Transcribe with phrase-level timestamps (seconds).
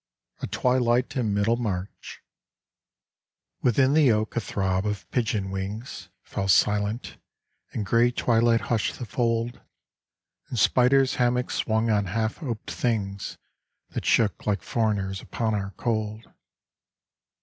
[0.41, 2.23] A TWILIGHT IN MIDDLE MARCH
[3.61, 7.17] Within the oak a throb of pigeon wings Fell silent,
[7.71, 9.61] and grey twilight hushed the fold,
[10.49, 13.37] And spiders' hammocks swung on half oped things
[13.91, 16.25] That shook like foreigners upon our cold.